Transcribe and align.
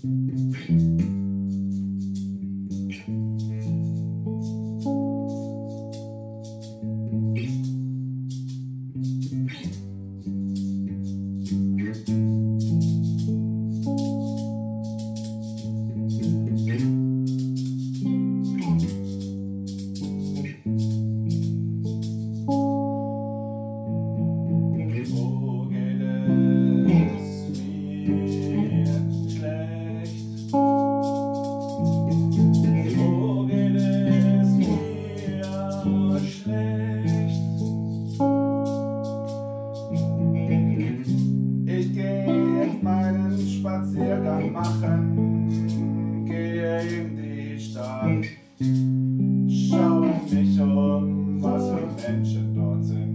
fate. 0.00 0.87
Hm. 40.48 41.04
Ich 41.66 41.92
gehe 41.94 42.62
jetzt 42.62 42.82
meinen 42.82 43.38
Spaziergang 43.48 44.52
machen, 44.52 46.24
gehe 46.26 46.80
in 46.80 47.16
die 47.16 47.58
Stadt, 47.60 48.24
schaue 48.58 50.10
mich 50.30 50.60
um, 50.60 51.42
was 51.42 51.68
für 51.68 51.86
Menschen 52.10 52.54
dort 52.54 52.84
sind. 52.84 53.08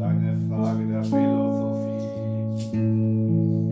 eine 0.00 0.36
Frage 0.48 0.86
der 0.86 1.02
Philosophie. 1.02 1.78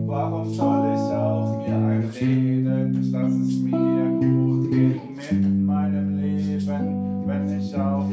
Warum 0.07 0.53
soll 0.53 0.93
ich 0.93 1.13
auch 1.13 1.67
mir 1.67 1.75
einreden, 1.75 3.11
dass 3.11 3.31
es 3.33 3.59
mir 3.59 4.19
gut 4.19 4.71
geht 4.71 5.31
mit 5.31 5.65
meinem 5.65 6.17
Leben, 6.17 7.23
wenn 7.25 7.59
ich 7.59 7.75
auch 7.75 8.09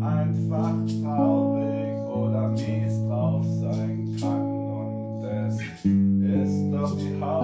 einfach 0.00 0.74
traurig 1.02 1.98
oder 2.08 2.48
mies 2.48 3.06
drauf 3.06 3.44
sein 3.60 4.16
kann? 4.20 4.42
Und 4.42 5.24
es 5.24 5.60
ist 5.60 6.72
doch 6.72 6.96
die 6.96 7.20
Hauptsache. 7.20 7.43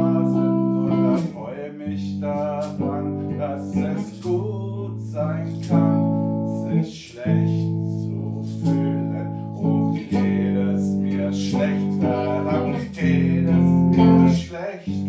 schlecht, 11.51 11.99
verdammt 11.99 12.93
geht 12.93 13.45
es 13.45 13.97
mir 13.97 14.35
schlecht, 14.35 15.00